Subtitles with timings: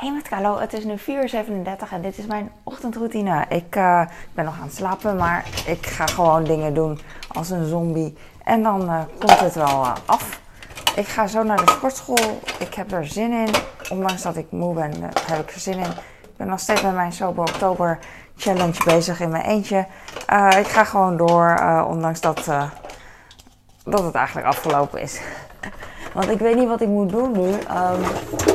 [0.00, 3.44] Hey met Carlo, het is nu 4:37 en dit is mijn ochtendroutine.
[3.48, 4.02] Ik uh,
[4.32, 8.16] ben nog aan het slapen, maar ik ga gewoon dingen doen als een zombie.
[8.44, 10.40] En dan uh, komt het wel uh, af.
[10.96, 12.40] Ik ga zo naar de sportschool.
[12.58, 13.54] Ik heb er zin in.
[13.90, 14.92] Ondanks dat ik moe ben,
[15.26, 15.90] heb ik er zin in.
[16.22, 17.98] Ik ben nog steeds met mijn Sober Oktober
[18.36, 19.86] Challenge bezig in mijn eentje.
[20.58, 22.44] ik ga gewoon door, ondanks dat,
[23.84, 25.20] dat het eigenlijk afgelopen is.
[26.14, 27.48] Want ik weet niet wat ik moet doen nu.
[27.48, 28.49] Um,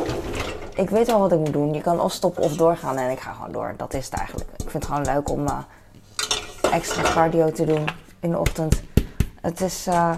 [0.76, 1.74] ik weet wel wat ik moet doen.
[1.74, 3.74] Je kan of stoppen of doorgaan en ik ga gewoon door.
[3.78, 4.50] Dat is het eigenlijk.
[4.50, 5.58] Ik vind het gewoon leuk om uh,
[6.72, 7.86] extra cardio te doen
[8.20, 8.82] in de ochtend.
[9.42, 10.16] Het is, uh,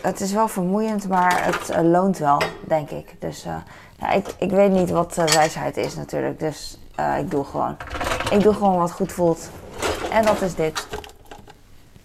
[0.00, 3.20] het is wel vermoeiend, maar het uh, loont wel, denk ik.
[3.20, 3.46] Dus
[4.14, 6.38] ik, ik weet niet wat wijsheid is natuurlijk.
[6.38, 6.78] Dus
[7.18, 7.76] ik doe gewoon.
[8.30, 9.50] Ik doe gewoon wat goed voelt.
[10.10, 10.86] En dat is dit.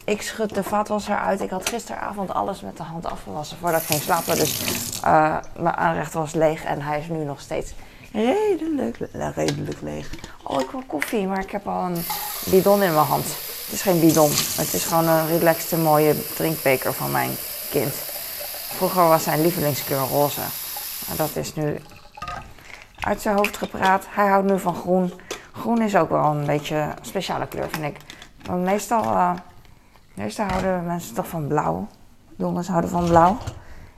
[0.05, 1.41] Ik schud de vaatwasser uit.
[1.41, 4.35] Ik had gisteravond alles met de hand afgewassen voordat ik ging slapen.
[4.35, 4.59] Dus
[5.05, 7.73] uh, mijn aanrecht was leeg en hij is nu nog steeds
[8.13, 8.97] redelijk,
[9.35, 10.09] redelijk leeg.
[10.43, 12.05] Oh, ik wil koffie, maar ik heb al een
[12.45, 13.25] bidon in mijn hand.
[13.25, 14.29] Het is geen bidon.
[14.31, 17.31] Het is gewoon een relaxte mooie drinkbeker van mijn
[17.69, 17.93] kind.
[18.75, 20.41] Vroeger was zijn lievelingskleur roze.
[21.07, 21.79] Maar dat is nu
[22.99, 24.05] uit zijn hoofd gepraat.
[24.09, 25.13] Hij houdt nu van groen.
[25.51, 27.97] Groen is ook wel een beetje een speciale kleur, vind ik.
[28.45, 29.03] Want meestal...
[29.03, 29.31] Uh,
[30.15, 31.87] Meestal houden mensen toch van blauw.
[32.35, 33.37] Jongens houden van blauw.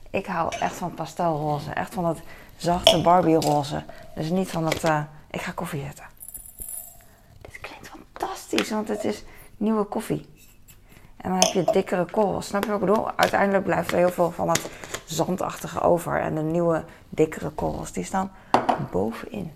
[0.10, 1.72] Ik hou echt van pastelroze.
[1.72, 2.18] Echt van dat
[2.58, 3.84] zachte Barbie-roze.
[4.16, 4.84] Dus niet van het...
[4.84, 6.06] Uh, ik ga koffie zetten.
[7.42, 9.24] Dit klinkt fantastisch, want het is
[9.58, 10.26] nieuwe koffie.
[11.18, 12.48] En dan heb je dikkere korrels.
[12.48, 13.12] Snap je wat ik bedoel?
[13.12, 14.70] Uiteindelijk blijft er heel veel van het
[15.06, 16.22] zandachtige over.
[16.22, 18.32] En de nieuwe, dikkere korrels, die staan
[18.92, 19.52] bovenin.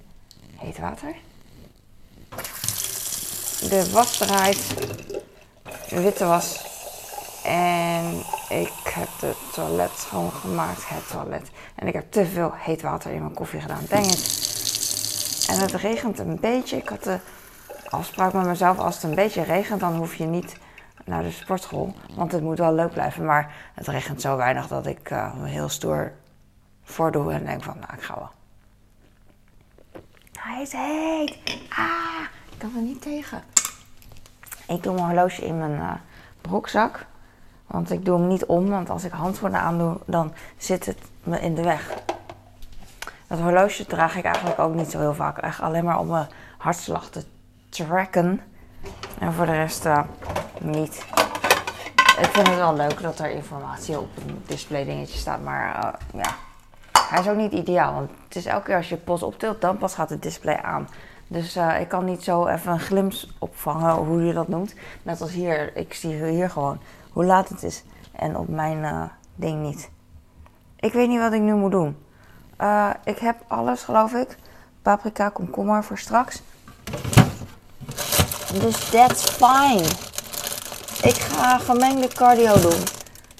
[0.55, 1.15] Heet water.
[3.69, 4.73] De was draait
[5.89, 6.69] witte was.
[7.43, 11.51] En ik heb het toilet schoongemaakt, het toilet.
[11.75, 13.85] En ik heb te veel heet water in mijn koffie gedaan.
[13.89, 14.39] Dang it.
[15.49, 16.77] En het regent een beetje.
[16.77, 17.19] Ik had de
[17.89, 20.55] afspraak met mezelf, als het een beetje regent, dan hoef je niet
[21.05, 21.95] naar de sportschool.
[22.15, 23.25] Want het moet wel leuk blijven.
[23.25, 26.11] Maar het regent zo weinig dat ik me heel stoer
[26.83, 28.31] voordoe en denk van, nou, ik ga wel.
[30.39, 31.37] Hij is heet.
[31.69, 33.43] Ah, ik kan er niet tegen.
[34.67, 35.93] Ik doe mijn horloge in mijn uh,
[36.41, 37.05] broekzak.
[37.71, 41.39] Want ik doe hem niet om, want als ik handschoenen aandoe, dan zit het me
[41.39, 41.93] in de weg.
[43.27, 45.37] Dat horloge draag ik eigenlijk ook niet zo heel vaak.
[45.37, 46.27] Echt alleen maar om mijn
[46.57, 47.23] hartslag te
[47.69, 48.41] tracken.
[49.19, 49.99] En voor de rest uh,
[50.59, 51.05] niet.
[52.19, 55.41] Ik vind het wel leuk dat er informatie op een display dingetje staat.
[55.41, 56.35] Maar uh, ja,
[57.09, 57.93] hij is ook niet ideaal.
[57.93, 60.87] Want het is elke keer als je post optilt, dan pas gaat het display aan.
[61.31, 64.73] Dus uh, ik kan niet zo even een glimp opvangen, hoe je dat noemt.
[65.03, 66.79] Net als hier, ik zie hier gewoon
[67.11, 67.83] hoe laat het is.
[68.11, 69.03] En op mijn uh,
[69.35, 69.89] ding niet.
[70.79, 71.97] Ik weet niet wat ik nu moet doen.
[72.61, 74.35] Uh, ik heb alles, geloof ik.
[74.81, 76.41] Paprika, komkommer voor straks.
[78.53, 79.87] Dus that's fine.
[81.01, 82.83] Ik ga gemengde cardio doen.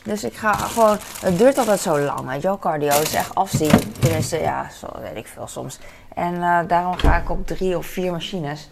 [0.04, 0.98] Dus ik ga gewoon.
[1.20, 2.60] Het duurt altijd zo lang, weet je wel?
[2.60, 3.94] Cardio is echt afzien.
[4.00, 5.80] Tenminste, ja, zo weet ik veel soms.
[6.14, 8.70] En uh, daarom ga ik op drie of vier machines.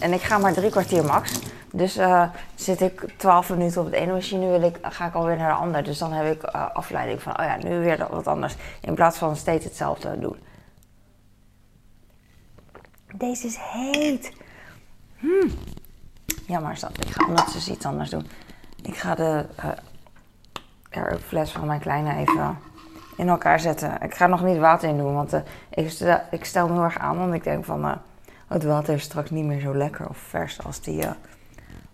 [0.00, 1.40] En ik ga maar drie kwartier max.
[1.72, 5.36] Dus uh, zit ik twaalf minuten op de ene machine, wil ik, ga ik alweer
[5.36, 5.82] naar de andere.
[5.82, 8.54] Dus dan heb ik uh, afleiding van, oh ja, nu weer wat anders.
[8.80, 10.36] In plaats van steeds hetzelfde doen.
[13.14, 14.32] Deze is heet.
[15.18, 15.50] Hmm.
[16.46, 17.04] Jammer is dat.
[17.04, 18.26] Ik ga ondertussen iets anders doen.
[18.82, 19.46] Ik ga de
[20.96, 22.58] uh, fles van mijn kleine even
[23.16, 24.00] in elkaar zetten.
[24.00, 25.40] Ik ga nog niet water in doen, want uh,
[25.70, 27.18] ik, stel, ik, me heel erg aan.
[27.18, 27.92] Want ik denk van, uh,
[28.46, 31.10] het water is straks niet meer zo lekker of vers als die uh,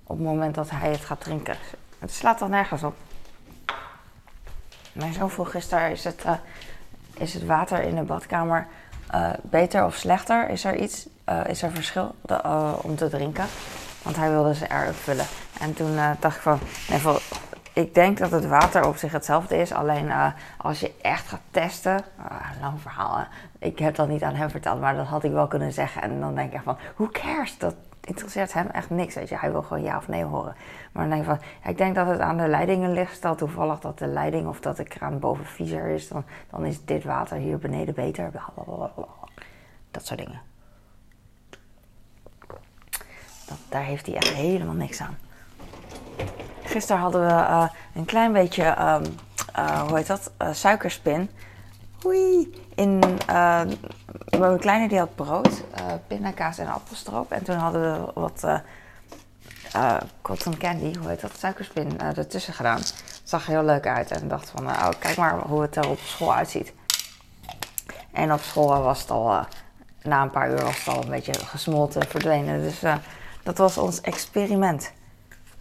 [0.05, 1.57] op het moment dat hij het gaat drinken.
[1.99, 2.95] Het slaat dan nergens op.
[4.93, 6.25] Mijn zoon vroeg gisteren, is het,
[7.15, 8.67] is het water in de badkamer
[9.43, 10.49] beter of slechter?
[10.49, 11.09] Is er iets,
[11.47, 12.15] is er verschil
[12.83, 13.45] om te drinken?
[14.03, 15.27] Want hij wilde ze eruit vullen.
[15.61, 16.59] En toen dacht ik van,
[16.89, 17.01] nee,
[17.79, 19.73] ik denk dat het water op zich hetzelfde is.
[19.73, 22.05] Alleen uh, als je echt gaat testen.
[22.19, 23.27] Uh, lang verhaal.
[23.59, 26.03] Ik heb dat niet aan hem verteld, maar dat had ik wel kunnen zeggen.
[26.03, 27.59] En dan denk ik van, who cares?
[27.59, 29.15] Dat interesseert hem echt niks.
[29.15, 29.39] Weet je.
[29.39, 30.57] Hij wil gewoon ja of nee horen.
[30.93, 33.15] Maar dan denk ik van, ik denk dat het aan de leidingen ligt.
[33.15, 36.09] Stel toevallig dat de leiding of dat de kraan boven viezer is.
[36.09, 38.31] Dan, dan is dit water hier beneden beter.
[39.91, 40.41] Dat soort dingen.
[43.47, 45.17] Dat, daar heeft hij echt helemaal niks aan.
[46.79, 49.03] Gisteren hadden we uh, een klein beetje, um,
[49.59, 51.31] uh, hoe heet dat, uh, suikerspin.
[52.07, 52.55] Oei.
[52.75, 52.99] In,
[54.39, 55.65] mijn kleine die had brood,
[56.07, 57.33] pindakaas en appelstroop.
[57.33, 58.47] En toen hadden we wat
[60.23, 62.81] cotton candy, hoe heet dat, suikerspin ertussen gedaan.
[63.23, 65.99] Zag er heel leuk uit en dacht van, oh, kijk maar hoe het er op
[65.99, 66.73] school uitziet.
[68.13, 69.47] En op school was het al,
[70.03, 72.63] na een paar uur was het al een beetje gesmolten, verdwenen.
[72.63, 72.81] Dus
[73.43, 74.93] dat was ons experiment.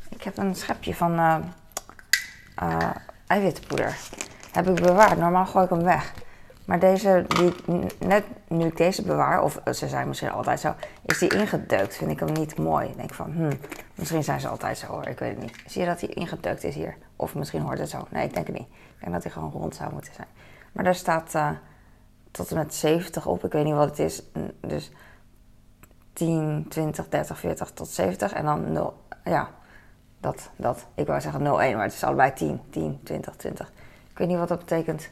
[0.09, 1.43] Ik heb een schepje van
[3.27, 3.97] eiwitpoeder.
[4.51, 5.17] Heb ik bewaard.
[5.17, 6.13] Normaal gooi ik hem weg.
[6.67, 7.53] Maar deze, die,
[7.99, 10.75] net nu ik deze bewaar, of ze zijn misschien altijd zo,
[11.05, 11.95] is die ingedeukt.
[11.95, 12.87] Vind ik hem niet mooi.
[12.87, 13.59] Ik denk van, hmm,
[13.95, 15.63] misschien zijn ze altijd zo hoor, ik weet het niet.
[15.65, 16.97] Zie je dat hij ingedeukt is hier?
[17.15, 18.07] Of misschien hoort het zo.
[18.09, 18.67] Nee, ik denk het niet.
[18.67, 20.27] Ik denk dat hij gewoon rond zou moeten zijn.
[20.71, 21.49] Maar daar staat uh,
[22.31, 23.43] tot en met 70 op.
[23.43, 24.23] Ik weet niet wat het is.
[24.61, 24.91] Dus
[26.13, 28.33] 10, 20, 30, 40 tot 70.
[28.33, 29.03] En dan 0.
[29.23, 29.49] Ja,
[30.27, 30.85] dat, dat.
[30.95, 33.71] Ik wou zeggen 0, 1, maar het is allebei 10, 10, 20, 20.
[34.11, 35.09] Ik weet niet wat dat betekent.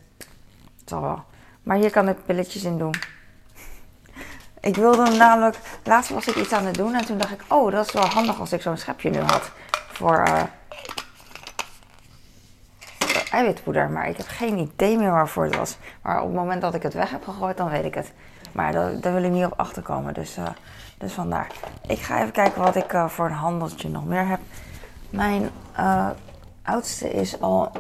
[0.80, 1.24] Het zal wel.
[1.64, 2.94] Maar hier kan ik pilletjes in doen.
[4.70, 5.58] Ik wilde hem namelijk...
[5.84, 7.44] Laatst was ik iets aan het doen en toen dacht ik...
[7.48, 9.52] Oh, dat is wel handig als ik zo'n schepje nu had.
[9.88, 10.44] Voor uh,
[13.32, 13.90] eiwitpoeder.
[13.90, 15.78] Maar ik heb geen idee meer waarvoor het was.
[16.02, 18.12] Maar op het moment dat ik het weg heb gegooid, dan weet ik het.
[18.52, 20.14] Maar daar, daar wil ik niet op achterkomen.
[20.14, 20.48] Dus, uh,
[20.98, 21.48] dus vandaar.
[21.88, 24.40] Ik ga even kijken wat ik uh, voor een handeltje nog meer heb.
[25.16, 25.50] Mijn
[26.64, 27.72] oudste is al...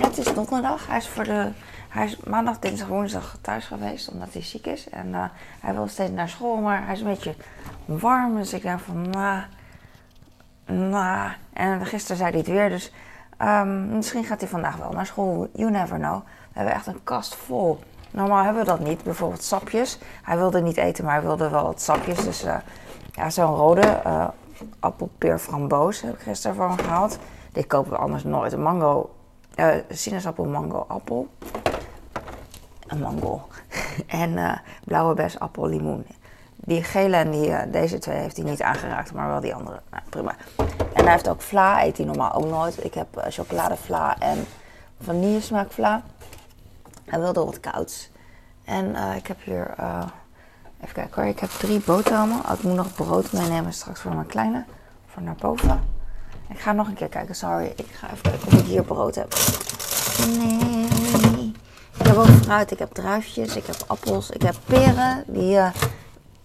[0.00, 0.86] Het is donderdag.
[0.86, 1.52] Hij is voor de
[1.88, 4.88] hij is maandag, dinsdag, woensdag thuis geweest omdat hij ziek is.
[4.88, 5.24] En uh,
[5.60, 7.34] hij wil steeds naar school, maar hij is een beetje
[7.84, 8.36] warm.
[8.36, 9.10] Dus ik denk van,
[10.66, 11.30] nah.
[11.52, 12.92] En gisteren zei hij het weer, dus
[13.42, 15.48] um, misschien gaat hij vandaag wel naar school.
[15.52, 16.20] You never know.
[16.24, 17.78] We hebben echt een kast vol.
[18.10, 19.02] Normaal hebben we dat niet.
[19.02, 19.98] Bijvoorbeeld sapjes.
[20.22, 22.24] Hij wilde niet eten, maar hij wilde wel wat sapjes.
[22.24, 22.56] Dus uh,
[23.12, 24.00] ja, zo'n rode
[24.80, 27.18] appelpeer framboos heb ik gisteren hem gehaald.
[27.52, 28.52] Die kopen we anders nooit.
[28.52, 29.10] Een mango,
[29.56, 31.28] uh, sinaasappel, mango, appel
[32.86, 33.48] een mango.
[34.06, 34.52] en uh,
[34.84, 36.06] blauwe bes, appel, limoen.
[36.56, 39.80] Die gele en die, uh, deze twee heeft hij niet aangeraakt, maar wel die andere.
[39.90, 40.36] Nou, prima.
[40.92, 42.84] En hij heeft ook vla, eet hij normaal ook nooit.
[42.84, 44.46] Ik heb chocoladevla en
[45.00, 46.02] vanillesmaak vla.
[47.04, 48.10] Hij wilde wat kouds.
[48.64, 49.74] En ik heb hier,
[50.80, 52.38] even kijken hoor, ik heb drie boterhammen.
[52.38, 54.64] Oh, ik moet nog brood meenemen straks voor mijn kleine,
[55.06, 55.80] voor naar boven.
[56.48, 57.72] Ik ga nog een keer kijken, sorry.
[57.76, 59.34] Ik ga even kijken of ik hier brood heb.
[60.38, 60.86] Nee.
[61.98, 65.24] Ik heb ook fruit, ik heb druifjes, ik heb appels, ik heb peren.
[65.26, 65.68] Die, uh,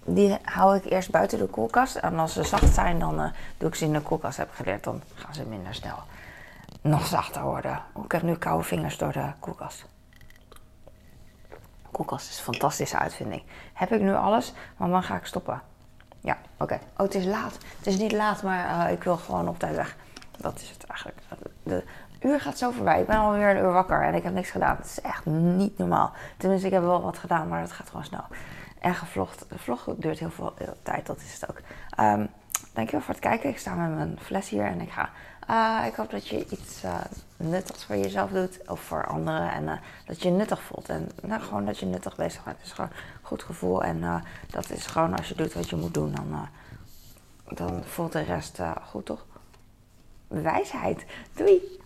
[0.05, 1.95] die hou ik eerst buiten de koelkast.
[1.95, 3.25] En als ze zacht zijn, dan uh,
[3.57, 4.37] doe ik ze in de koelkast.
[4.37, 6.03] Heb geleerd, dan gaan ze minder snel
[6.81, 7.81] nog zachter worden.
[8.03, 9.85] Ik heb nu koude vingers door de koelkast.
[12.05, 13.43] Koelkast is een fantastische uitvinding.
[13.73, 14.53] Heb ik nu alles?
[14.77, 15.61] Want dan ga ik stoppen.
[16.19, 16.73] Ja, oké.
[16.73, 17.57] Oh, het is laat.
[17.77, 19.95] Het is niet laat, maar uh, ik wil gewoon op tijd weg.
[20.37, 21.19] Dat is het eigenlijk.
[21.63, 21.83] De,
[22.19, 23.01] uur gaat zo voorbij.
[23.01, 24.75] Ik ben alweer een uur wakker en ik heb niks gedaan.
[24.75, 26.11] Het is echt niet normaal.
[26.37, 28.25] Tenminste, ik heb wel wat gedaan, maar het gaat gewoon snel.
[28.79, 29.45] En gevlogd.
[29.49, 30.53] De vlog duurt heel veel
[30.83, 31.61] tijd, dat is het ook.
[31.99, 32.29] Um,
[32.73, 33.49] dankjewel voor het kijken.
[33.49, 35.09] Ik sta met mijn fles hier en ik ga.
[35.49, 37.01] Uh, ik hoop dat je iets uh,
[37.37, 39.51] nuttigs voor jezelf doet of voor anderen.
[39.51, 39.73] En uh,
[40.05, 40.89] dat je nuttig voelt.
[40.89, 42.57] En nou, gewoon dat je nuttig bezig bent.
[42.63, 43.83] Is gewoon een goed gevoel.
[43.83, 46.47] En dat is gewoon als je doet wat je moet doen, dan,
[47.47, 48.59] dan voelt de rest
[48.89, 49.25] goed, toch?
[50.27, 51.05] Wijsheid.
[51.33, 51.80] Doei!